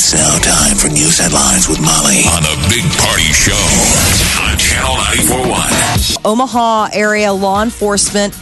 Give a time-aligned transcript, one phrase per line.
[0.00, 3.50] It's now time for news headlines with Molly on the Big Party Show
[4.46, 6.24] on Channel 941.
[6.24, 8.32] Omaha area law enforcement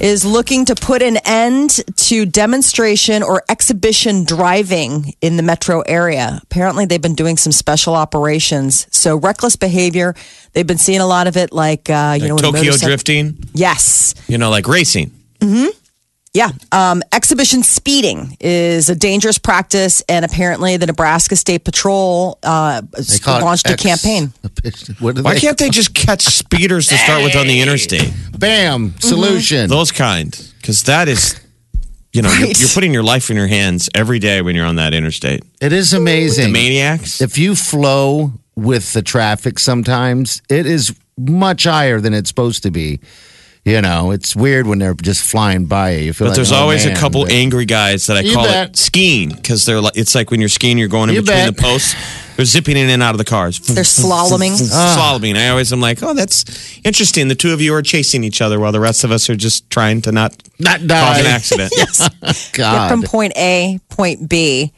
[0.00, 6.38] is looking to put an end to demonstration or exhibition driving in the metro area.
[6.44, 8.86] Apparently, they've been doing some special operations.
[8.92, 10.14] So, reckless behavior,
[10.52, 13.36] they've been seeing a lot of it, like, uh, you know, when Tokyo motorcycle- drifting,
[13.52, 14.14] Yes.
[14.28, 15.10] you know, like racing.
[16.32, 16.50] Yeah.
[16.70, 23.18] Um, exhibition speeding is a dangerous practice, and apparently, the Nebraska State Patrol uh, They
[23.18, 24.32] call it launched a X- campaign.
[25.00, 28.12] What Why they- can't they just catch speeders to start with on the interstate?
[28.38, 28.94] Bam!
[29.00, 29.68] Solution.
[29.68, 30.30] Those kind.
[30.60, 31.40] Because that is,
[32.12, 32.60] you know, you're, Right.
[32.60, 35.42] you're putting your life in your hands every day when you're on that interstate.
[35.60, 36.52] It is The amazing.
[36.52, 37.20] maniacs.
[37.20, 42.70] If you flow with the traffic sometimes, it is much higher than it's supposed to
[42.70, 43.00] be.
[43.70, 46.06] You know, it's weird when they're just flying by you.
[46.06, 48.20] you feel But like, there's oh, always man, a couple but- angry guys that I
[48.20, 48.70] You call bet.
[48.70, 51.46] it skiing because they're like it's like when you're skiing, you're going in You between
[51.46, 51.56] bet.
[51.56, 51.94] the posts.
[52.36, 53.58] They're zipping in and out of the cars.
[53.60, 54.58] They're slaloming.
[54.72, 54.96] Ah.
[55.20, 55.36] Slaloming.
[55.36, 56.44] I always am like, oh, that's
[56.84, 57.28] interesting.
[57.28, 59.68] The two of you are chasing each other while the rest of us are just
[59.70, 61.00] trying to not Not die.
[61.16, 61.72] cause an accident.
[62.22, 62.88] Get God.
[62.90, 64.72] from point A, point B.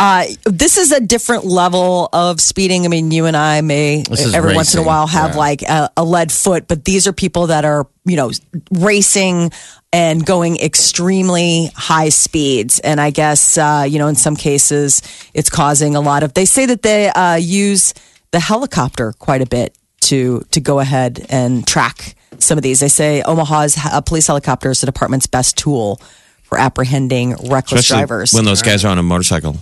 [0.00, 2.84] Uh, this is a different level of speeding.
[2.84, 5.36] I mean, you and I may every once in a while have yeah.
[5.36, 8.30] like a, a lead foot, but these are people that are, you know,
[8.70, 9.50] racing
[9.92, 12.78] and going extremely high speeds.
[12.78, 15.02] And I guess, uh, you know, in some cases,
[15.34, 17.92] it's causing a lot of, they say that they uh, use
[18.30, 22.78] the helicopter quite a bit to, to go ahead and track some of these.
[22.78, 26.00] They say Omaha's uh, police helicopter is the department's best tool
[26.44, 28.32] for apprehending reckless Especially drivers.
[28.32, 29.56] when those guys are on a motorcycle.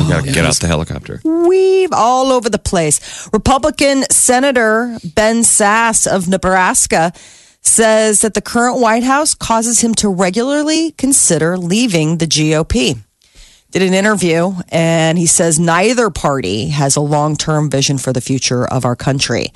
[0.00, 1.20] You got to oh, get out the helicopter.
[1.24, 3.28] weave all over the place.
[3.32, 7.12] Republican Senator Ben Sasse of Nebraska
[7.60, 12.98] says that the current White House causes him to regularly consider leaving the GOP.
[13.72, 18.20] Did an interview and he says neither party has a long term vision for the
[18.20, 19.52] future of our country.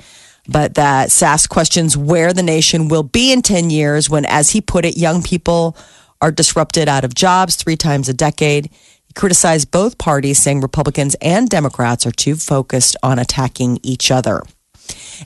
[0.47, 4.59] But that Sasse questions where the nation will be in 10 years when, as he
[4.59, 5.77] put it, young people
[6.19, 8.69] are disrupted out of jobs three times a decade.
[9.11, 14.41] He criticized both parties, saying Republicans and Democrats are too focused on attacking each other.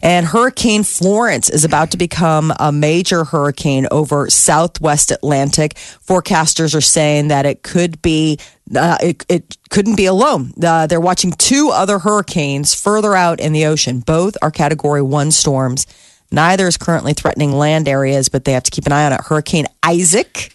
[0.01, 5.75] And Hurricane Florence is about to become a major hurricane over Southwest Atlantic.
[5.75, 8.39] Forecasters are saying that it could be,
[8.75, 10.51] uh, it, it couldn't be alone.
[10.59, 13.99] Uh, they're watching two other hurricanes further out in the ocean.
[13.99, 15.85] Both are Category One storms.
[16.31, 19.21] Neither is currently threatening land areas, but they have to keep an eye on it.
[19.21, 20.54] Hurricane Isaac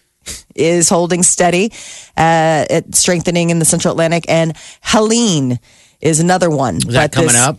[0.54, 1.72] is holding steady,
[2.16, 5.58] uh, it strengthening in the Central Atlantic, and Helene
[6.00, 6.76] is another one.
[6.76, 7.58] Is that But coming this- up?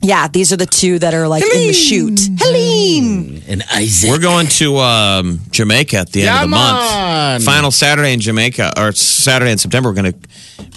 [0.00, 2.20] yeah, these are the two that are like in the shoot.
[2.38, 3.42] Helene.
[3.48, 4.10] And Isaac.
[4.10, 6.92] We're going to um, Jamaica at the end of the month.
[6.92, 7.40] on.
[7.40, 10.18] Final Saturday in Jamaica, or Saturday in September, we're going to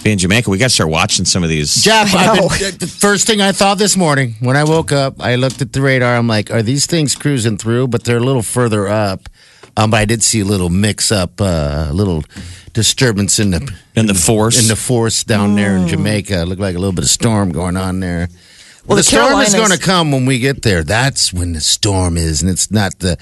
[0.02, 0.50] be in Jamaica.
[0.50, 1.74] We got to start watching some of these.
[1.84, 5.20] Jeff, I I've been- the first thing I thought this morning when I woke up,
[5.20, 6.16] I looked at the radar.
[6.16, 7.88] I'm like, are these things cruising through?
[7.88, 9.28] But they're a little further up.
[9.76, 12.24] Um, but I did see a little mix up, uh, a little
[12.72, 14.60] disturbance in the In the force.
[14.60, 16.42] in the force down there in Jamaica.
[16.42, 18.28] It looked like a little bit of storm going on there.
[18.86, 20.82] Well, the, the storm is going to come when we get there.
[20.82, 23.16] That's when the storm is, and it's not the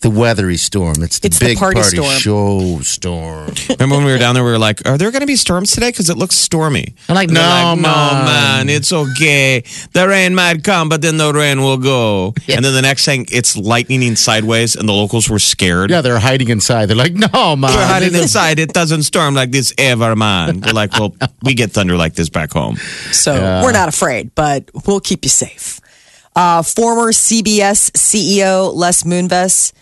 [0.00, 1.02] the weathery storm.
[1.02, 2.10] It's the It's the big party party, storm.
[2.18, 3.50] show storm.
[3.70, 5.72] Remember when we were down there, we were like, are there going to be storms
[5.72, 5.88] today?
[5.88, 6.94] Because it looks stormy.
[7.08, 8.24] I'm like, And no, like, no, man.
[8.26, 9.64] man, it's okay.
[9.92, 12.34] The rain might come, but then the rain will go.
[12.46, 15.90] And then the next thing, it's lightning sideways, and the locals were scared.
[15.90, 16.86] Yeah, they're hiding inside.
[16.86, 17.70] They're like, no, man.
[17.74, 18.58] We're hiding inside.
[18.58, 20.60] It doesn't storm like this ever, man.
[20.60, 22.76] We're like, well, we get thunder like this back home.
[23.12, 23.32] So
[23.64, 25.80] we're not afraid, but we'll keep you safe.
[26.34, 29.72] Uh, former CBS CEO Les Moonves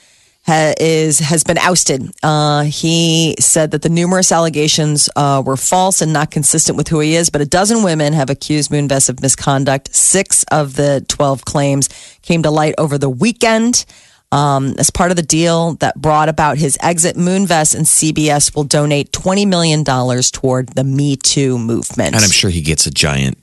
[0.46, 2.12] ha- is has been ousted.
[2.22, 7.00] Uh, he said that the numerous allegations uh, were false and not consistent with who
[7.00, 7.28] he is.
[7.30, 9.94] But a dozen women have accused Moonves of misconduct.
[9.94, 11.88] Six of the twelve claims
[12.22, 13.84] came to light over the weekend.
[14.32, 18.64] Um, as part of the deal that brought about his exit, Moonves and CBS will
[18.64, 22.16] donate $20 million toward the Me Too movement.
[22.16, 23.38] And I'm sure he gets a giant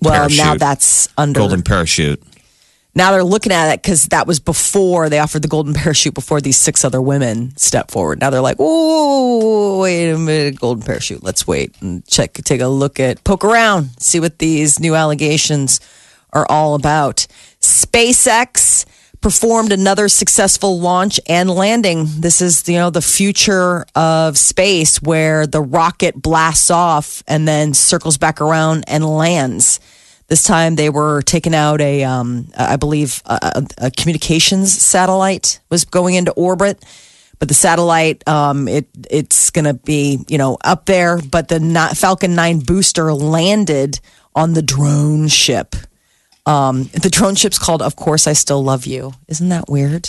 [0.00, 2.22] well, now that's under golden parachute.
[2.94, 6.40] now they're looking at it because that was before they offered the golden parachute before
[6.40, 8.20] these six other women stepped forward.
[8.20, 11.22] Now they're like, oh, wait a minute, golden parachute.
[11.22, 15.80] Let's wait and check, take a look at, poke around, see what these new allegations
[16.32, 17.26] are all about.
[17.60, 18.84] SpaceX
[19.26, 22.06] performed another successful launch and landing.
[22.06, 27.74] This is, you know, the future of space where the rocket blasts off and then
[27.74, 29.80] circles back around and lands.
[30.28, 35.84] This time they were taking out a, um, I believe, a, a, communications satellite was
[35.84, 36.84] going into orbit.
[37.40, 41.18] But the satellite, um, it it's going to be you know up there.
[41.18, 41.58] But the
[41.96, 43.98] Falcon 9 booster landed
[44.36, 45.74] on the drone ship.
[46.46, 50.08] Um, the drone ship's called "Of Course I Still Love You." Isn't that weird?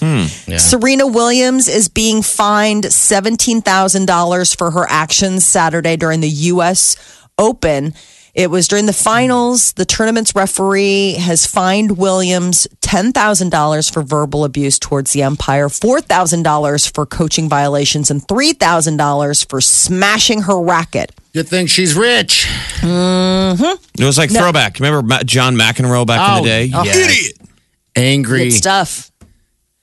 [0.00, 0.56] Hmm, yeah.
[0.56, 6.96] Serena Williams is being fined seventeen thousand dollars for her actions Saturday during the U.S.
[7.38, 7.94] Open
[8.34, 9.72] it was during the finals.
[9.74, 17.06] The tournament's referee has fined Williams $10,000 for verbal abuse towards the umpire, $4,000 for
[17.06, 21.12] coaching violations, and $3,000 for smashing her racket.
[21.34, 22.46] Good thing she's rich.
[22.78, 24.00] Mm-hmm.
[24.00, 24.78] It was like throwback.
[24.80, 26.70] Remember John McEnroe back oh, in the day?
[26.72, 26.96] Oh, yes.
[26.96, 27.50] Idiot.
[27.96, 28.44] Angry.
[28.44, 29.10] Good stuff.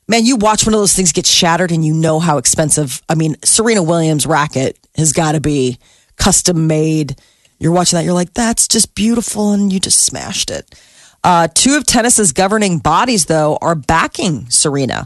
[0.08, 3.02] Man, you watch one of those things get shattered and you know how expensive.
[3.08, 5.78] I mean, Serena Williams' racket has got to be
[6.18, 7.16] custom made
[7.62, 10.74] you're watching that, you're like, that's just beautiful, and you just smashed it.
[11.24, 15.06] Uh, two of tennis's governing bodies, though, are backing Serena.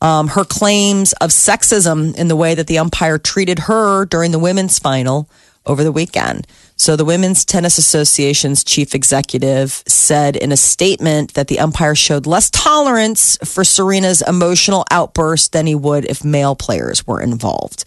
[0.00, 4.40] Um, her claims of sexism in the way that the umpire treated her during the
[4.40, 5.30] women's final
[5.66, 6.46] over the weekend.
[6.76, 12.26] So, the Women's Tennis Association's chief executive said in a statement that the umpire showed
[12.26, 17.84] less tolerance for Serena's emotional outburst than he would if male players were involved.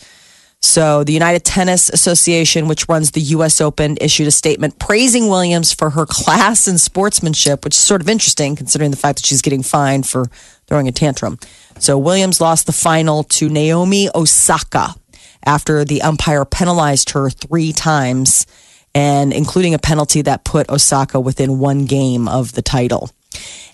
[0.61, 3.61] So, the United Tennis Association, which runs the U.S.
[3.61, 8.09] Open, issued a statement praising Williams for her class and sportsmanship, which is sort of
[8.09, 10.25] interesting considering the fact that she's getting fined for
[10.67, 11.39] throwing a tantrum.
[11.77, 14.95] So, Williams lost the final to Naomi Osaka
[15.45, 18.45] after the umpire penalized her three times,
[18.93, 23.09] and including a penalty that put Osaka within one game of the title.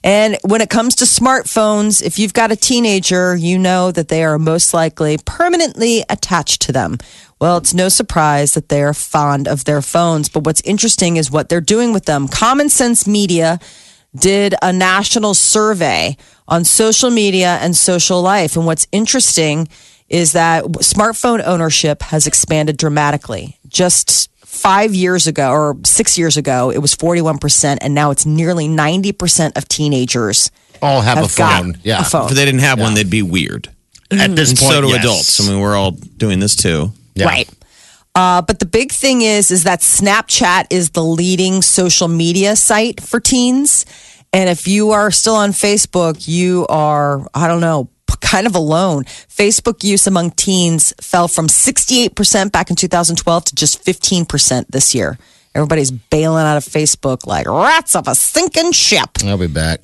[0.03, 4.23] And when it comes to smartphones, if you've got a teenager, you know that they
[4.23, 6.97] are most likely permanently attached to them.
[7.39, 10.29] Well, it's no surprise that they're fond of their phones.
[10.29, 12.27] But what's interesting is what they're doing with them.
[12.27, 13.59] Common Sense Media
[14.15, 16.17] did a national survey
[16.47, 18.55] on social media and social life.
[18.55, 19.67] And what's interesting
[20.09, 23.59] is that smartphone ownership has expanded dramatically.
[23.67, 28.67] Just five years ago or six years ago, it was 41%, and now it's nearly
[28.67, 31.77] 90% of teenagers all have, have a phone.
[31.83, 32.01] Yeah.
[32.01, 32.29] A phone.
[32.29, 32.83] If they didn't have yeah.
[32.83, 33.69] one, they'd be weird.
[34.11, 34.99] At this and point, so do yes.
[34.99, 35.39] adults.
[35.39, 36.91] I mean, we're all doing this too.
[37.15, 37.25] Yeah.
[37.25, 37.49] Right.
[38.13, 43.01] Uh, but the big thing is, is that Snapchat is the leading social media site
[43.01, 43.85] for teens.
[44.31, 47.89] And if you are still on Facebook, you are, I don't know,
[48.21, 49.03] kind of alone.
[49.03, 55.17] Facebook use among teens fell from 68% back in 2012 to just 15% this year.
[55.53, 59.09] Everybody's bailing out of Facebook like rats off a sinking ship.
[59.23, 59.81] I'll be back.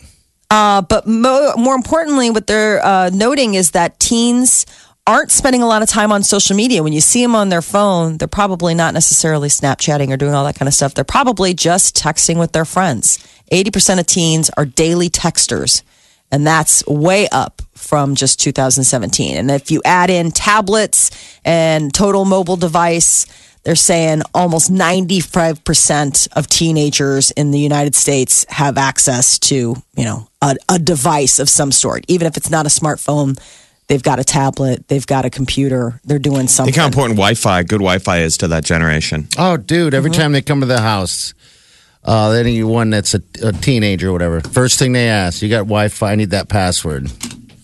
[0.49, 4.65] Uh, but mo- more importantly, what they're uh, noting is that teens
[5.07, 6.83] aren't spending a lot of time on social media.
[6.83, 10.43] When you see them on their phone, they're probably not necessarily Snapchatting or doing all
[10.45, 10.93] that kind of stuff.
[10.93, 13.17] They're probably just texting with their friends.
[13.51, 15.83] 80% of teens are daily texters,
[16.31, 19.37] and that's way up from just 2017.
[19.37, 21.11] And if you add in tablets
[21.43, 23.25] and total mobile device,
[23.63, 30.27] they're saying almost 95% of teenagers in the United States have access to, you know,
[30.41, 32.03] a, a device of some sort.
[32.07, 33.39] Even if it's not a smartphone,
[33.87, 36.73] they've got a tablet, they've got a computer, they're doing something.
[36.73, 39.27] Think how important Wi-Fi, good Wi-Fi is to that generation.
[39.37, 40.21] Oh, dude, every mm-hmm.
[40.21, 41.35] time they come to the house,
[42.03, 46.11] uh, anyone that's a, a teenager or whatever, first thing they ask, you got Wi-Fi,
[46.11, 47.11] I need that password.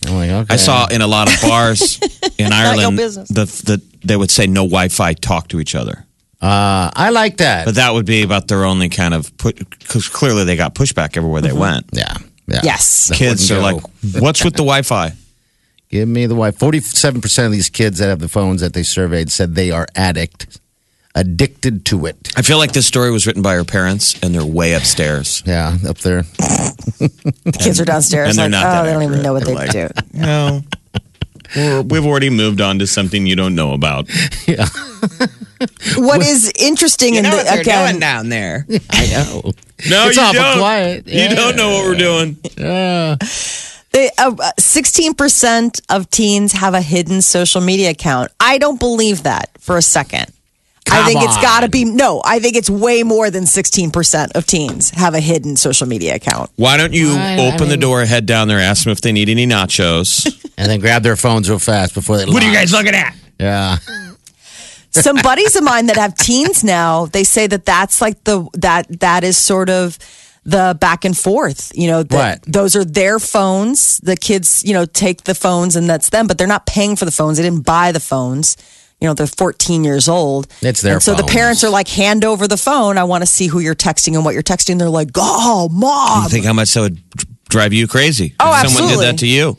[0.08, 0.54] I'm like, okay.
[0.54, 2.00] I saw in a lot of bars
[2.38, 6.04] in Ireland the, the they would say no Wi-Fi, talk to each other.
[6.40, 7.64] Uh, I like that.
[7.64, 11.16] But that would be about their only kind of put because clearly they got pushback
[11.16, 11.86] everywhere they went.
[11.92, 12.14] Yeah,
[12.46, 12.60] yeah.
[12.62, 13.10] Yes.
[13.12, 13.82] Kids are like,
[14.18, 15.12] what's with the Wi-Fi?
[15.88, 16.52] Give me the Wi.
[16.52, 19.86] Forty-seven percent of these kids that have the phones that they surveyed said they are
[19.96, 20.60] addict,
[21.18, 22.30] addicted to it.
[22.36, 25.42] I feel like this story was written by her parents, and they're way upstairs.
[25.46, 26.22] Yeah, up there.
[26.22, 28.30] the kids are downstairs.
[28.30, 29.88] And they're like, not oh, they don't even know what They're they like, do.
[30.18, 30.62] No.
[31.56, 34.08] Or we've already moved on to something you don't know about.
[34.46, 34.66] Yeah,
[35.96, 38.66] What is interesting in the, again, down there.
[38.90, 39.52] I know.
[39.90, 40.58] No, It's you awful don't.
[40.58, 41.06] quiet.
[41.06, 42.36] You don't know what we're doing.
[42.56, 43.16] Yeah.
[43.92, 48.30] they, uh, 16% of teens have a hidden social media account.
[48.40, 50.32] I don't believe that for a second.
[50.92, 51.42] I think it's on.
[51.42, 52.20] got to be no.
[52.24, 56.50] I think it's way more than 16% of teens have a hidden social media account.
[56.56, 59.00] Why don't you I- I open the mean- door, head down there, ask them if
[59.00, 60.26] they need any nachos?
[60.58, 62.24] and then grab their phones real fast before they.
[62.26, 63.14] what are you guys looking at?
[63.38, 63.78] Yeah.
[64.90, 68.86] Some buddies of mine that have teens now, they say that that's like the that
[69.00, 69.98] that is sort of
[70.44, 71.70] the back and forth.
[71.74, 72.52] You know, that What?
[72.52, 73.98] those are their phones.
[73.98, 77.04] The kids, you know, take the phones and that's them, but they're not paying for
[77.04, 77.36] the phones.
[77.36, 78.56] They didn't buy the phones.
[79.00, 80.48] You know, they're 14 years old.
[80.60, 82.98] It's their And so the parents are like, hand over the phone.
[82.98, 84.78] I want to see who you're texting and what you're texting.
[84.78, 86.24] They're like, oh, mom.
[86.24, 86.98] You think how much that would
[87.48, 88.34] drive you crazy?
[88.40, 89.56] Oh, if someone did that to you.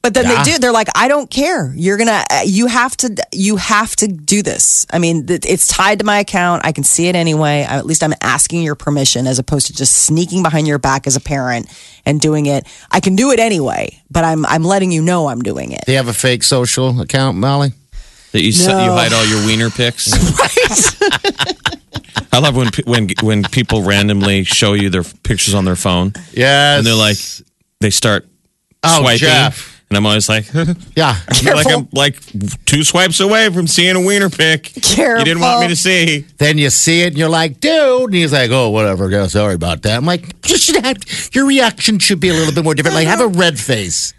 [0.00, 0.42] But then Yeah.
[0.42, 0.58] they do.
[0.58, 1.72] They're like, I don't care.
[1.76, 2.24] You're gonna.
[2.30, 3.14] uh, You have to.
[3.32, 4.86] You have to do this.
[4.92, 6.64] I mean, it's tied to my account.
[6.64, 7.66] I can see it anyway.
[7.68, 11.16] At least I'm asking your permission, as opposed to just sneaking behind your back as
[11.16, 11.66] a parent
[12.06, 12.64] and doing it.
[12.92, 15.80] I can do it anyway, but I'm I'm letting you know I'm doing it.
[15.84, 17.72] Do you have a fake social account, Molly?
[18.32, 20.12] That you set, you hide all your wiener pics.
[22.32, 26.78] I love when when when people randomly show you their pictures on their phone Yes.
[26.78, 27.16] and they're like
[27.80, 28.26] they start
[28.84, 29.82] Oh, swiping, Jeff.
[29.90, 30.46] and I'm always like,
[30.96, 31.16] yeah.
[31.44, 32.16] like I'm like
[32.64, 34.72] two swipes away from seeing a wiener pic.
[34.82, 35.18] Careful.
[35.18, 36.20] You didn't want me to see.
[36.38, 38.04] Then you see it and you're like, dude.
[38.04, 39.10] And he's like, oh, whatever.
[39.10, 39.96] Yeah, sorry about that.
[39.96, 40.96] I'm like, you should have,
[41.32, 42.94] your reaction should be a little bit more different.
[42.94, 44.14] Like, have a red face.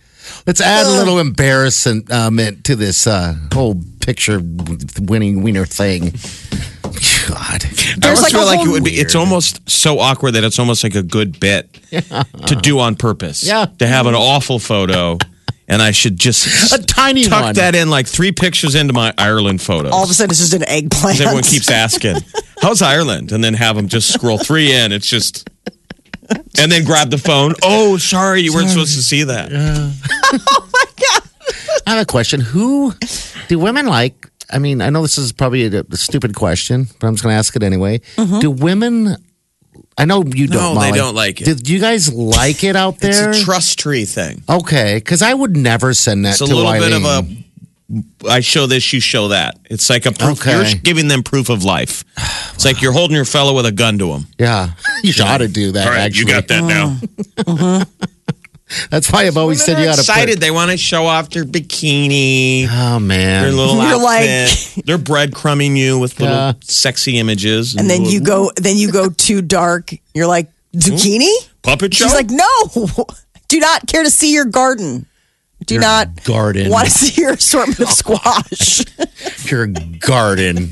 [0.48, 4.39] Let's add a little embarrassment um, to this uh, whole picture
[5.00, 6.13] winning wiener thing.
[7.27, 7.63] God.
[7.63, 8.91] I There's almost like a feel like whole- it would be.
[8.91, 13.43] It's almost so awkward that it's almost like a good bit to do on purpose.
[13.43, 13.67] Yeah.
[13.79, 15.17] to have an awful photo,
[15.67, 17.55] and I should just A tiny tuck one.
[17.55, 19.91] that in like three pictures into my Ireland photos.
[19.91, 21.17] All of a sudden, it's just an eggplant.
[21.17, 22.17] 'Cause everyone keeps asking,
[22.62, 24.91] "How's Ireland?" and then have them just scroll three in.
[24.91, 25.49] It's just,
[26.59, 27.53] and then grab the phone.
[27.63, 29.51] Oh, sorry, you weren't supposed to see that.
[29.51, 29.91] Yeah.
[30.50, 31.29] oh my god.
[31.88, 32.41] I have a question.
[32.41, 32.93] Who
[33.48, 34.29] do women like?
[34.51, 37.33] I mean, I know this is probably a, a stupid question, but I'm just going
[37.33, 38.00] to ask it anyway.
[38.15, 38.39] Mm-hmm.
[38.39, 39.15] Do women?
[39.98, 40.75] I know you don't.
[40.75, 41.45] No, they don't like it.
[41.45, 43.09] Did you guys like it out there?
[43.09, 43.31] It's there?
[43.31, 44.43] a trust tree thing.
[44.50, 47.27] okay, because I would never send that It's a to little bit of a.
[48.29, 49.58] I show this, you show that.
[49.65, 50.41] It's like a proof.
[50.41, 50.55] Okay.
[50.55, 52.03] You're giving them proof of life.
[52.53, 54.25] It's like you're holding your fellow with a gun to him.
[54.38, 54.72] Yeah,
[55.03, 55.88] you ought to do that.
[55.88, 56.98] All right, actually, you got that now.
[57.48, 57.86] Uh-huh.
[58.91, 60.01] That's why I've always said you They're got to.
[60.01, 60.39] excited.
[60.39, 64.27] They want to show off their bikini, Oh man, their little You're like-
[64.86, 66.53] They're breadcrumbing you with little Yeah.
[66.62, 68.51] sexy images, and then you go.
[68.58, 69.91] Then you go too dark.
[70.13, 70.79] You're like hmm?
[70.79, 71.31] zucchini.
[71.63, 72.05] puppet show.
[72.05, 73.05] She's like, no.
[73.48, 75.08] Do not care to see your garden.
[75.66, 76.70] Do Your not garden.
[76.72, 78.84] want to see your assortment of squash.
[79.51, 79.68] your
[80.00, 80.72] garden.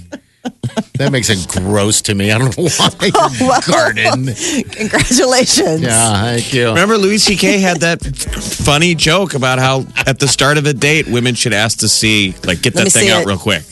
[0.97, 2.31] that makes it gross to me.
[2.31, 3.11] I don't know why.
[3.15, 4.33] Oh, Your garden.
[4.71, 5.81] Congratulations.
[5.81, 6.69] Yeah, thank you.
[6.69, 7.59] Remember, Louis C.K.
[7.59, 11.79] had that funny joke about how at the start of a date, women should ask
[11.79, 13.27] to see, like, get Let that thing out it.
[13.27, 13.63] real quick.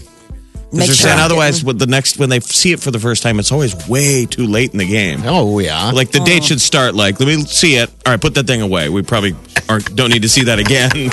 [0.72, 3.24] Make They're sure saying otherwise, with the next when they see it for the first
[3.24, 5.22] time, it's always way too late in the game.
[5.24, 5.92] Oh yeah.
[5.92, 6.46] Like the date oh.
[6.48, 7.90] should start like, let me see it.
[8.06, 8.90] All right, put that thing away.
[8.90, 9.36] We probably
[9.70, 10.92] aren't don't need to see that again.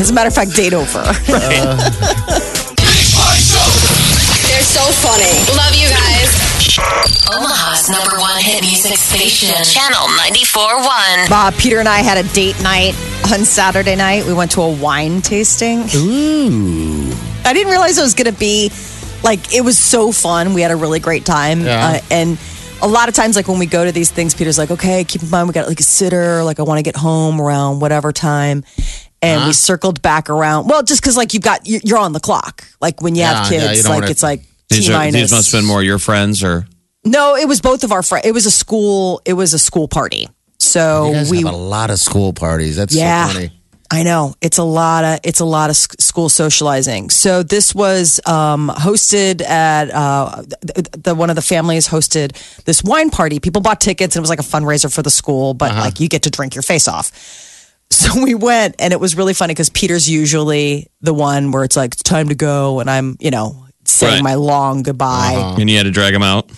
[0.00, 1.02] As a matter of fact, date over.
[4.48, 5.30] They're so funny.
[5.56, 6.30] Love you guys.
[7.30, 11.30] Omaha's number one hit music station, Channel 94.1.
[11.30, 12.94] Uh, Peter and I had a date night
[13.32, 14.24] on Saturday night.
[14.26, 15.80] We went to a wine tasting.
[15.94, 17.12] Ooh.
[17.44, 18.70] I didn't realize it was going to be
[19.22, 20.54] like it was so fun.
[20.54, 21.86] We had a really great time, Yeah.
[21.96, 22.38] uh, and
[22.82, 25.22] a lot of times, like when we go to these things, Peter's like, "Okay, keep
[25.22, 26.42] in mind we got like a sitter.
[26.42, 28.64] Like I want to get home around whatever time."
[29.22, 29.52] And we uh-huh.
[29.52, 30.66] circled back around.
[30.68, 32.66] Well, just because like you've got you're you're on the clock.
[32.80, 34.92] Like when you have Yeah, yeah, kids, you don't like wanna- it's like These, T
[34.92, 35.20] are, minus.
[35.20, 36.66] these must have been more your friends or
[37.04, 38.24] No, it was both of our friends.
[38.26, 39.20] It was a school.
[39.26, 40.28] It was a school party.
[40.58, 42.76] So You guys we have a lot of school parties.
[42.76, 43.59] That's yeah, so funny.
[43.92, 47.10] I know it's a lot of it's a lot of sc- school socializing.
[47.10, 52.32] So this was um, hosted at uh, the, the one of the families hosted
[52.64, 53.40] this wine party.
[53.40, 55.80] People bought tickets and it was like a fundraiser for the school, but Uh-huh.
[55.80, 57.10] like you get to drink your face off.
[57.90, 61.76] So we went and it was really funny because Peter's usually the one where it's
[61.76, 64.22] like it's time to go and I'm you know saying Right.
[64.22, 65.34] my long goodbye.
[65.36, 65.56] Uh-huh.
[65.60, 66.48] and you had to drag him out.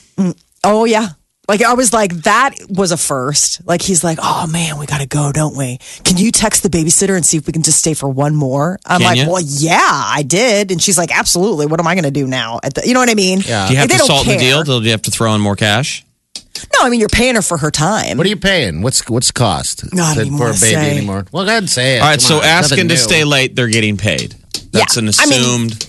[0.65, 1.09] Oh yeah.
[1.49, 3.67] Like I was like, that was a first.
[3.67, 5.79] Like he's like, oh man, we gotta go, don't we?
[6.05, 8.79] Can you text the babysitter and see if we can just stay for one more?
[8.87, 9.27] I'm Can like, ya?
[9.33, 10.71] well, yeah, I did.
[10.71, 11.67] And she's like, absolutely.
[11.67, 12.61] What am I gonna do now?
[12.63, 13.41] At the, you know what I mean?
[13.45, 13.67] Yeah.
[13.67, 14.63] Do you have They to don't salt the care.
[14.63, 14.63] deal?
[14.63, 16.05] Do you have to throw in more cash?
[16.75, 18.19] No, I mean you're paying her for her time.
[18.19, 18.81] What are you paying?
[18.83, 20.97] What's what's cost No, I don't Is even for a wanna baby say.
[20.97, 21.27] anymore?
[21.33, 22.03] Well, go ahead and say it.
[22.03, 23.01] All right, Come so on, it's asking nothing to new.
[23.01, 24.37] stay late, they're getting paid.
[24.71, 25.87] That's Yeah, an I mean- assumed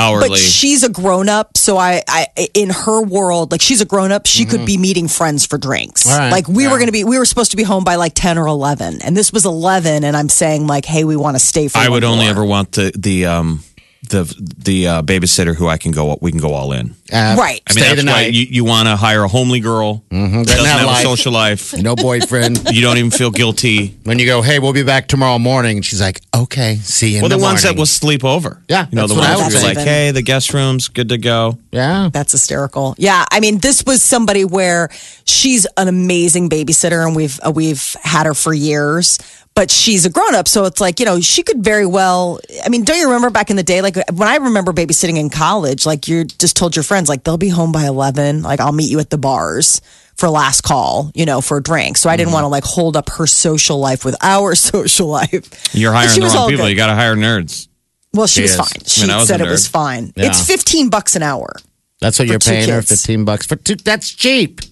[0.00, 0.28] hourly.
[0.30, 4.12] but she's a grown up, so I, I, in her world, like she's a grown
[4.12, 6.04] up, she could be meeting friends for drinks.
[6.04, 6.18] Mm-hmm.
[6.18, 6.72] Right, Like we yeah.
[6.72, 9.16] were gonna be, we were supposed to be home by like ten or eleven, and
[9.16, 11.78] this was eleven, and I'm saying like, hey, we want to stay for.
[11.78, 12.30] I would only more.
[12.30, 13.62] ever want the the um
[14.08, 14.24] the
[14.58, 16.94] the uh, babysitter who I can go we can go all in.
[17.12, 17.60] Uh, Right.
[17.68, 20.46] I mean, stay that's why you, you want to hire a homely girl Mhm, that
[20.46, 21.04] doesn't have have life.
[21.04, 21.74] a social life.
[21.78, 22.68] no boyfriend.
[22.72, 23.96] You don't even feel guilty.
[24.04, 27.16] when you go, hey, we'll be back tomorrow morning, and she's like, okay, see you
[27.16, 27.78] in Well, the, the ones that morning.
[27.80, 28.62] will sleep over.
[28.68, 31.08] Yeah, you know the what ones was where you're like, hey, the guest room's good
[31.10, 31.58] to go.
[31.72, 32.08] yeah.
[32.12, 32.94] That's hysterical.
[32.96, 34.88] Yeah, I mean, this was somebody where
[35.24, 39.18] she's an amazing babysitter, and we've uh, we've had her for years.
[39.54, 42.40] But she's a grown up, so it's like you know she could very well.
[42.64, 43.82] I mean, don't you remember back in the day?
[43.82, 47.36] Like when I remember babysitting in college, like you just told your friends, like they'll
[47.36, 48.42] be home by eleven.
[48.42, 49.80] Like I'll meet you at the bars
[50.16, 51.96] for last call, you know, for a drink.
[51.96, 52.34] So I didn't mm-hmm.
[52.34, 55.74] want to like hold up her social life with our social life.
[55.74, 56.64] You're hiring the wrong people.
[56.64, 56.70] good.
[56.70, 57.68] You got to hire nerds.
[58.12, 58.56] Well, she She was is.
[58.56, 58.84] fine.
[58.86, 60.12] She I mean, I was said it was fine.
[60.16, 60.26] Yeah.
[60.26, 61.54] It's fifteen bucks an hour.
[62.00, 63.76] That's what you're paying her, 15 bucks for two.
[63.76, 64.62] That's cheap.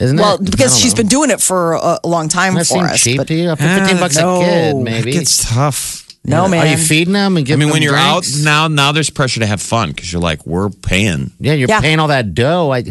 [0.00, 0.44] Isn't Well, it?
[0.50, 0.96] because I don't she's know.
[0.98, 3.00] been doing it for a, a long time That for seems us.
[3.02, 3.50] cheap but to you?
[3.50, 4.40] For 15 bucks no.
[4.40, 5.16] a kid, maybe.
[5.16, 6.06] It's tough.
[6.24, 6.66] no, man.
[6.66, 7.60] Are you feeding them and giving?
[7.62, 8.40] I giving mean, when them you're drinks?
[8.40, 11.32] out now, now there's pressure to have fun because you're like, we're paying.
[11.38, 11.80] Yeah, you're Yeah.
[11.80, 12.70] paying all that dough.
[12.72, 12.82] I,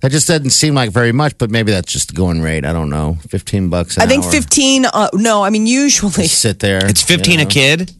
[0.00, 2.64] that just doesn't seem like very much, but maybe that's just the going rate.
[2.64, 3.16] I don't know.
[3.28, 4.30] 15 bucks an I think hour.
[4.32, 4.84] 15.
[4.86, 6.84] Uh, no, I mean, usually, Sit there.
[6.86, 7.92] It's 15 you a kid.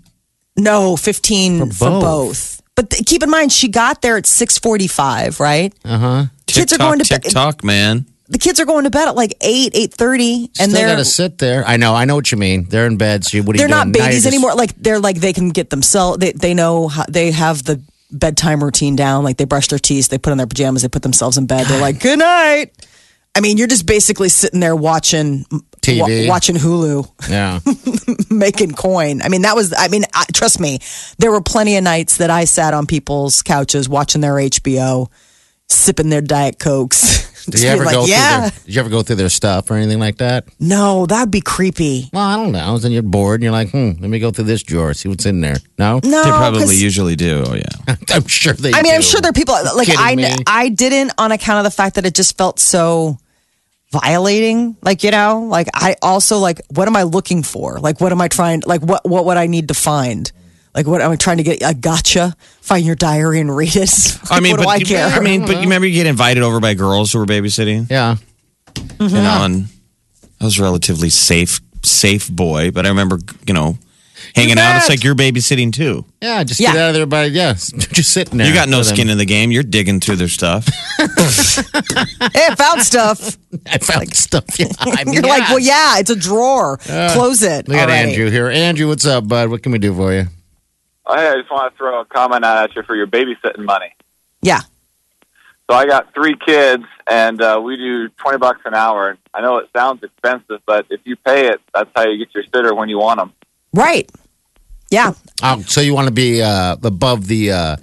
[0.57, 2.03] no, 15 for both.
[2.03, 2.63] both.
[2.75, 5.75] But th- keep in mind, she got there at 645, right?
[5.85, 6.25] Uh-huh.
[6.47, 7.23] Kids are going to bed.
[7.25, 8.07] TikTok, man.
[8.31, 10.45] The kids are going to bed at like 8, 8.30.
[10.45, 11.65] And Still they're, got to sit there.
[11.67, 11.95] I know.
[11.97, 12.65] I know what you mean.
[12.69, 13.25] They're in bed.
[13.25, 13.93] So what are they're you not doing?
[13.93, 14.55] Now you're babies just- anymore.
[14.55, 17.83] Like, they're like, they can get themselves, they, they know, how, they have the
[18.13, 19.25] bedtime routine down.
[19.25, 21.67] Like, they brush their teeth, they put on their pajamas, they put themselves in bed.
[21.67, 22.71] They're like, good night.
[23.37, 25.45] I mean, you're just basically sitting there watching
[25.83, 26.27] TV.
[26.27, 27.29] wa- watching Hulu.
[27.29, 27.61] Yeah.
[28.31, 29.23] making coin.
[29.23, 30.79] I mean, that was, I mean, I, trust me,
[31.19, 35.09] there were plenty of nights that I sat on people's couches watching their HBO,
[35.69, 37.29] sipping their Diet Cokes.
[37.47, 38.41] Did you ever being go like, yeah.
[38.41, 40.47] through their, Did you ever go through their stuff or anything like that?
[40.59, 42.09] No, that'd be creepy.
[42.13, 42.79] Well, I don't know.
[42.79, 45.27] Then you're bored and you're like, hmm, let me go through this drawer, see what's
[45.27, 45.57] in there.
[45.79, 46.01] No?
[46.05, 47.45] No, They probably usually do.
[47.47, 47.95] Oh, yeah.
[48.11, 50.37] I'm sure they I mean, I'm sure there are people like I, me?
[50.47, 53.19] I didn't on account of the fact that it just felt so
[53.91, 54.77] violating.
[54.83, 57.79] Like, you know, like I also like, what am I looking for?
[57.79, 60.31] Like, what am I trying, like, what, what would I need to find?
[60.75, 61.63] Like, what am I trying to get?
[61.63, 62.37] A gotcha?
[62.61, 64.19] Find your diary and read it.
[64.31, 65.07] I mean, what but do I care?
[65.07, 67.91] I mean, but you remember you get invited over by girls who were babysitting.
[67.91, 68.17] Yeah.
[68.75, 69.03] Mm-hmm.
[69.05, 69.67] You know, and
[70.41, 72.71] I was a relatively safe, safe boy.
[72.71, 73.79] But I remember, you know,
[74.37, 74.77] hanging out.
[74.77, 74.99] It's bet.
[74.99, 76.05] like you're babysitting too.
[76.23, 76.73] Yeah, just Yeah.
[76.75, 78.47] get out of there by, yeah, just sitting there.
[78.47, 78.97] You got no with them.
[78.97, 79.51] skin in the game.
[79.51, 80.67] You're digging through their stuff.
[80.99, 83.37] hey, I found stuff.
[83.67, 84.45] I found stuff.
[84.59, 84.67] Yeah.
[84.79, 85.51] I mean, You're like, yeah.
[85.51, 86.77] well, yeah, it's a drawer.
[86.79, 87.67] Close it.
[87.69, 88.11] Look at Already.
[88.13, 88.49] Andrew here.
[88.49, 89.51] Andrew, what's up, bud?
[89.51, 90.27] What can we do for you?
[91.15, 93.95] Hey, I just want to throw a comment out at you for your babysitting money.
[94.43, 94.61] Yeah.
[95.69, 99.17] So I got three kids, and uh, we do twenty bucks an hour.
[99.33, 102.45] I know it sounds expensive, but if you pay it, that's how you get your
[102.45, 103.33] sitter when you want them.
[103.73, 104.11] Right.
[104.91, 105.13] Yeah.
[105.43, 107.77] Oh, so you want to be uh, above the uh,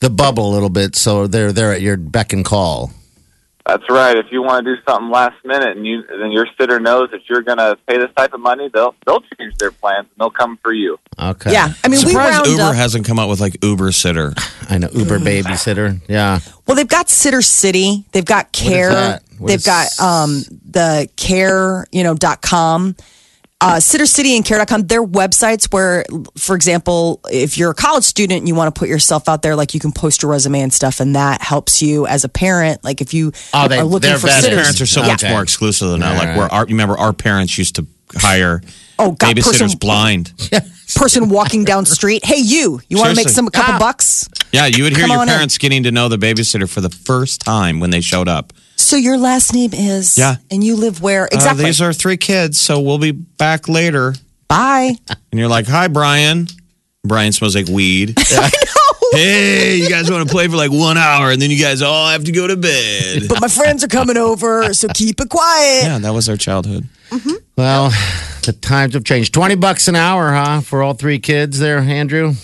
[0.00, 2.92] the bubble a little bit, so they're they're at your beck and call.
[3.66, 4.14] That's right.
[4.18, 7.20] If you want to do something last minute, and you then your sitter knows that
[7.30, 10.30] you're going to pay this type of money, they'll they'll change their plans and they'll
[10.30, 10.98] come for you.
[11.18, 11.50] Okay.
[11.52, 11.72] Yeah.
[11.82, 12.74] I mean, we Surprised round Uber up.
[12.74, 14.34] hasn't come out with like Uber sitter.
[14.68, 15.98] I know Uber babysitter.
[16.08, 16.40] Yeah.
[16.66, 18.04] Well, they've got Sitter City.
[18.12, 18.90] They've got Care.
[18.90, 19.22] that?
[19.38, 22.96] What They've is- got um, the Care, you know, dot com.
[23.66, 26.04] Uh, Sitter City and Care.com, they're websites where,
[26.36, 29.56] for example, if you're a college student and you want to put yourself out there,
[29.56, 32.84] like you can post your resume and stuff, and that helps you as a parent.
[32.84, 34.40] Like if you Oh, they- are looking for vetted.
[34.42, 34.58] sitters.
[34.60, 35.06] Parents are so Yeah.
[35.08, 36.10] much more exclusive than now.
[36.12, 36.36] All Like right.
[36.36, 38.60] where our, you remember our parents used to hire
[38.98, 40.32] Oh, God, babysitters person- blind.
[40.94, 42.22] person walking down the street.
[42.24, 43.78] Hey, you, you want to make some a couple Ah.
[43.78, 44.28] bucks?
[44.52, 45.34] Yeah, you would hear Come your on in.
[45.34, 48.52] parents getting to know the babysitter for the first time when they showed up.
[48.76, 50.36] So your last name is Yeah.
[50.50, 51.64] and you live where Uh, exactly?
[51.64, 54.14] these are three kids, so we'll be back later.
[54.48, 54.96] Bye.
[55.08, 56.48] And you're like, "Hi, Brian."
[57.06, 58.14] Brian smells like weed.
[58.18, 59.18] I know.
[59.18, 62.08] Hey, you guys want to play for like one hour, and then you guys all
[62.08, 63.28] have to go to bed.
[63.28, 65.82] But my friends are coming over, so keep it quiet.
[65.84, 66.88] Yeah, that was our childhood.
[67.56, 67.90] Well,
[68.42, 69.32] the times have changed.
[69.34, 72.34] Twenty bucks an hour, huh, for all three kids there, Andrew?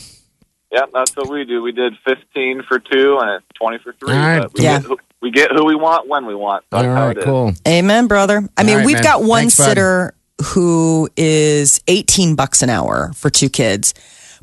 [0.71, 1.63] Yeah, that's what we do.
[1.63, 4.13] We did fifteen for two, and twenty for three.
[4.15, 4.43] All right.
[4.43, 4.79] But we, Yeah.
[4.79, 6.65] get who, we get who we want when we want.
[6.73, 7.25] All That's how right, it is.
[7.25, 7.53] cool.
[7.67, 8.49] Amen, brother.
[8.57, 9.03] I mean, right, we've man.
[9.03, 9.65] got one Thanks, bud.
[9.65, 13.93] sitter who is 18 bucks an hour for two kids.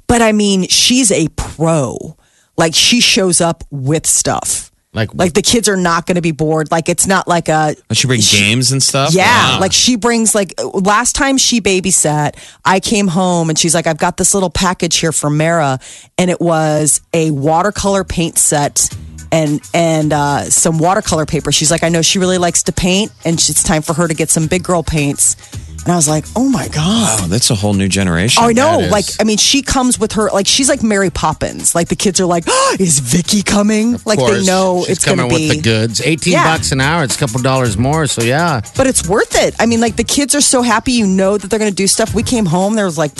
[0.07, 2.15] But I mean, she's a pro.
[2.55, 4.71] Like she shows up with stuff.
[4.93, 6.71] Like, Like the kids are not going to be bored.
[6.71, 9.13] Like it's not like a Does she bring games and stuff?
[9.13, 9.59] yeah, Wow.
[9.59, 12.35] like she brings like last time she babysat,
[12.65, 15.79] I came home and she's like, I've got this little package here for Mara,
[16.17, 18.89] and it was a watercolor paint set
[19.31, 21.51] and and uh, some watercolor paper.
[21.51, 24.13] She's like, I know she really likes to paint, and it's time for her to
[24.13, 25.35] get some big girl paints.
[25.83, 27.19] And I was like, oh my god.
[27.23, 28.43] Oh, that's a whole new generation.
[28.43, 28.79] Oh, I know.
[28.91, 31.73] Like, I mean, she comes with her, like, she's like Mary Poppins.
[31.75, 33.93] Like, the kids are like, oh, is Vicky coming?
[34.03, 35.47] like, they know she's it's coming be.
[35.47, 36.01] with the goods.
[36.01, 36.43] 18 Yeah.
[36.57, 37.05] bucks an hour.
[37.05, 38.05] It's a couple dollars more.
[38.05, 38.59] So, yeah.
[38.75, 39.55] But it's worth it.
[39.61, 40.91] I mean, like, the kids are so happy.
[40.91, 42.13] You know that they're going to do stuff.
[42.13, 43.13] We came home, there was like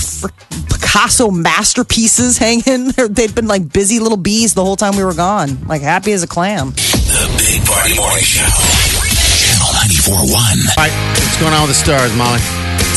[0.98, 2.88] Picasso masterpieces hanging.
[3.10, 6.24] They'd been like busy little bees the whole time we were gone, like happy as
[6.24, 6.72] a clam.
[6.72, 8.42] The Big Party Morning Show.
[9.38, 10.34] Channel 94.1.
[10.34, 10.92] All right.
[11.14, 12.40] What's going on with the stars, Molly?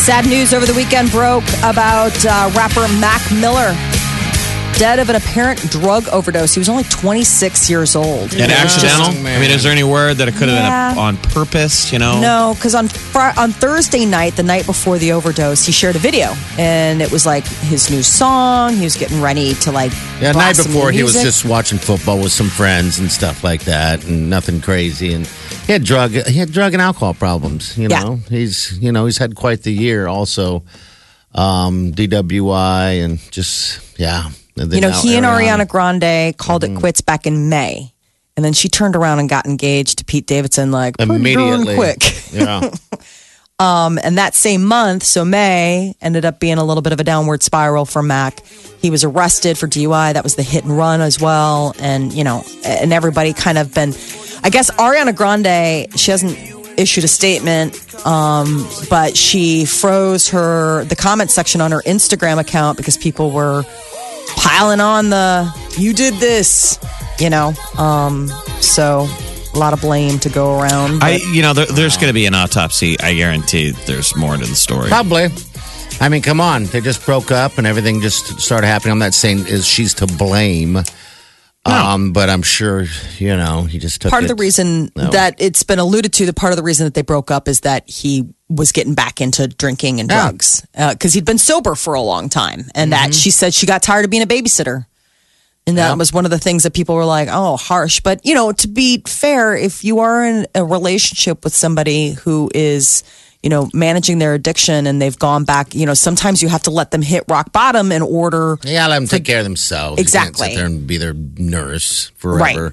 [0.00, 3.76] Sad news over the weekend broke about uh, rapper Mac Miller.
[4.80, 6.54] Dead of an apparent drug overdose.
[6.54, 8.32] He was only 26 years old.
[8.32, 9.08] And accidental?
[9.08, 9.26] Interesting.
[9.26, 10.88] I mean, is there any word that it could have Yeah.
[10.92, 12.18] been a, on purpose, you know?
[12.18, 15.98] No, because on Fri- on Thursday night, the night before the overdose, he shared a
[15.98, 18.74] video, and it was like his new song.
[18.74, 19.92] He was getting ready to like.
[20.18, 21.28] Yeah, blast night some before he was music.
[21.28, 25.12] just watching football with some friends and stuff like that, and nothing crazy.
[25.12, 25.26] And
[25.66, 27.76] he had drug he had drug and alcohol problems.
[27.76, 28.02] You Yeah.
[28.02, 30.06] know, he's you know he's had quite the year.
[30.08, 30.62] Also,
[31.34, 34.30] um, DWI and just yeah.
[34.56, 35.64] You know, now he and Ariana.
[35.64, 37.92] Ariana Grande called it quits back in May,
[38.36, 42.02] and then she turned around and got engaged to Pete Davidson like immediately quick.
[42.32, 42.70] Yeah,
[43.60, 47.04] Um, and that same month, so May ended up being a little bit of a
[47.04, 48.40] downward spiral for Mac.
[48.80, 50.14] He was arrested for DUI.
[50.14, 51.74] That was the hit and run as well.
[51.78, 53.90] And, you know, and everybody kind of been,
[54.42, 56.38] I guess Ariana Grande, she hasn't
[56.78, 62.78] issued a statement, um, but she froze her, the comment section on her Instagram account
[62.78, 63.64] because people were
[64.36, 66.78] piling on the, you did this,
[67.18, 67.52] you know.
[67.78, 68.28] Um,
[68.60, 69.06] so
[69.54, 71.02] a lot of blame to go around.
[71.02, 72.98] I, you know, there, there's going to be an autopsy.
[73.00, 74.88] I guarantee there's more to the story.
[74.88, 75.28] probably.
[76.00, 78.92] I mean, come on, they just broke up and everything just started happening.
[78.92, 80.78] I'm not saying is she's to blame.
[81.66, 82.86] Um, but I'm sure
[83.18, 85.10] you know he just took part of it- the reason No.
[85.10, 87.60] that it's been alluded to the part of the reason that they broke up is
[87.60, 92.00] that he was getting back into drinking and drugs because he'd been sober for a
[92.00, 93.04] long time and Mm-hmm.
[93.10, 94.86] that she said she got tired of being a babysitter
[95.66, 95.94] and that Yeah.
[95.94, 98.66] was one of the things that people were like oh harsh but you know to
[98.66, 103.04] be fair if you are in a relationship with somebody who is
[103.42, 106.70] you know managing their addiction and they've gone back you know sometimes you have to
[106.70, 109.98] let them hit rock bottom in order Yeah, let them take care of themselves.
[109.98, 110.48] You can't Exactly.
[110.50, 112.64] sit there and be their nurse forever.
[112.64, 112.72] Right.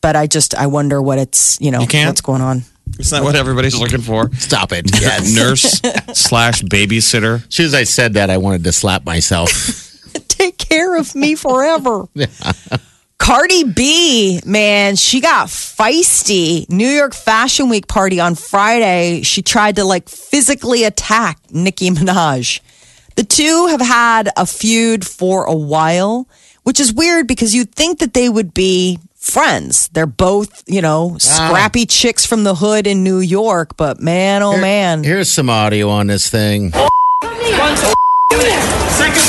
[0.00, 2.08] but i just i wonder what it's you know You can't?
[2.08, 2.62] what's going on
[2.98, 4.30] It's not what everybody's looking for.
[4.34, 4.90] Stop it.
[5.00, 5.34] Yes.
[5.34, 5.80] Nurse
[6.18, 7.46] slash babysitter.
[7.46, 9.50] As soon as I said that, I wanted to slap myself.
[10.28, 12.08] take care of me forever.
[13.18, 16.68] Cardi B, man, she got feisty.
[16.70, 19.22] New York Fashion Week party on Friday.
[19.22, 22.60] She tried to like physically attack Nicki Minaj.
[23.16, 26.26] The two have had a feud for a while,
[26.62, 29.88] which is weird because you'd think that they would be friends.
[29.88, 34.56] They're both, you know, scrappy chicks from the hood in New York, but man, oh
[34.56, 35.02] man.
[35.02, 36.70] Here's some audio on this thing.
[36.70, 36.86] Second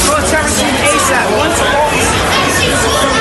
[0.06, 1.38] floor terrace ASAP.
[1.38, 3.18] One I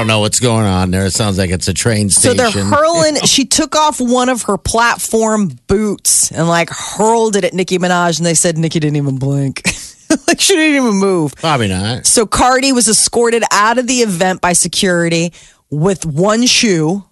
[0.00, 1.06] don't know what's going on there.
[1.06, 2.38] It sounds like it's a train station.
[2.38, 3.16] So they're hurling.
[3.26, 8.18] She took off one of her platform boots and like hurled it at Nicki Minaj,
[8.18, 9.62] and they said Nicki didn't even blink.
[10.26, 11.34] like she didn't even move.
[11.36, 12.06] Probably not.
[12.06, 15.32] So Cardi was escorted out of the event by security
[15.70, 17.04] with one shoe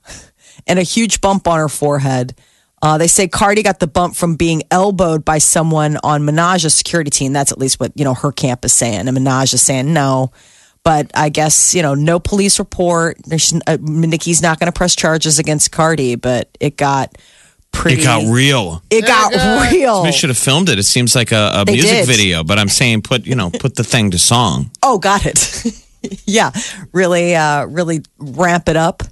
[0.67, 2.35] and a huge bump on her forehead.
[2.81, 7.11] Uh, they say Cardi got the bump from being elbowed by someone on Minaj's security
[7.11, 7.33] team.
[7.33, 10.33] That's at least what you know her camp is saying, and Minaj is saying no.
[10.89, 13.19] But I guess you know no police report.
[13.27, 17.15] There's, uh, Nicki's not going to press charges against Cardi, but it got
[17.73, 18.01] pretty.
[18.01, 18.83] It got real.
[18.89, 20.03] It got real.
[20.03, 20.79] We should have filmed it.
[20.79, 22.07] It seems like a, a music did.
[22.07, 24.71] video, but I'm saying put you know put the thing to song.
[24.83, 25.75] Oh, got it.
[26.25, 26.53] yeah,
[26.95, 29.03] really, uh, really ramp it up.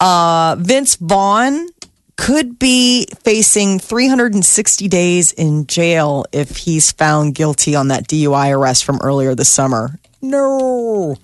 [0.00, 1.68] Uh, Vince Vaughn
[2.16, 8.86] could be facing 360 days in jail if he's found guilty on that DUI arrest
[8.86, 10.00] from earlier this summer.
[10.22, 11.16] No.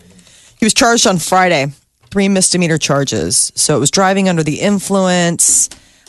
[0.59, 1.67] He was charged on Friday,
[2.11, 3.53] three misdemeanor charges.
[3.55, 5.69] So it was driving under the influence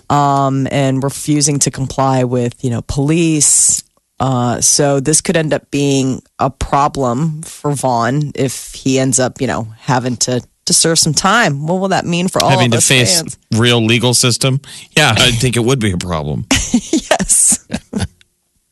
[0.10, 3.84] um, and refusing to comply with, you know, police.
[4.20, 9.42] Uh, so this could end up being a problem for Vaughn if he ends up,
[9.42, 11.66] you know, having to to serve some time.
[11.66, 13.38] What will that mean for all Having of to us face fans?
[13.56, 14.60] real legal system.
[14.98, 16.46] Yeah, I think it would be a problem.
[16.74, 17.66] yes.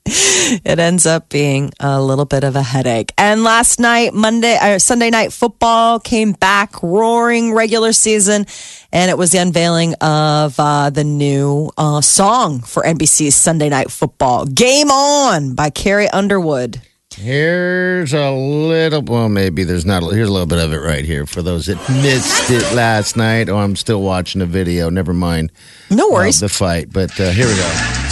[0.66, 3.12] it ends up being a little bit of a headache.
[3.18, 8.46] And last night, Monday, uh, Sunday night football came back roaring regular season,
[8.92, 13.90] and it was the unveiling of uh, the new uh, song for NBC's Sunday Night
[13.90, 16.82] Football, "Game On" by Carrie Underwood.
[17.16, 19.02] Here's a little.
[19.02, 20.04] Well, maybe there's not.
[20.04, 23.50] Here's a little bit of it right here for those that missed it last night.
[23.50, 24.92] Oh, I'm still watching the video.
[24.92, 25.52] Never mind.
[25.90, 26.42] No uh, worries.
[26.42, 28.05] the fight, but uh, here we go.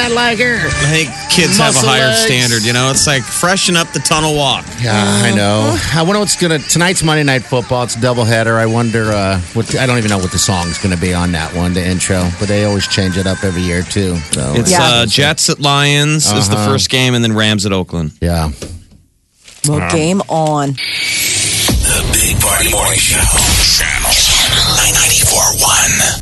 [0.00, 0.56] Not like her.
[0.56, 2.20] I think kids have a higher legs.
[2.20, 2.62] standard.
[2.64, 4.64] You know, it's like freshen up the tunnel walk.
[4.80, 5.76] Yeah, I know.
[5.94, 7.84] I wonder what's gonna tonight's Monday Night Football.
[7.84, 8.56] It's a doubleheader.
[8.56, 11.54] I wonder uh, what I don't even know what the song's gonna be on that
[11.54, 12.28] one, the intro.
[12.38, 14.16] But they always change it up every year too.
[14.32, 14.82] So It's Yeah.
[14.82, 16.70] uh, Jets at Lions is the Uh-huh.
[16.72, 18.12] first game, and then Rams at Oakland.
[18.20, 18.50] yeah.
[19.68, 20.72] Well, game on.
[20.72, 23.20] The Big Party Morning Show.
[23.76, 24.10] Channel
[24.76, 26.16] 941.